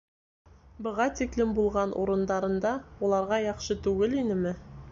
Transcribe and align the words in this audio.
Быға 0.87 1.05
тиклем 1.19 1.51
булған 1.59 1.93
урындарында 2.05 2.71
уларға 3.09 3.39
яҡшы 3.45 3.81
түгел 3.89 4.17
инеме? 4.25 4.55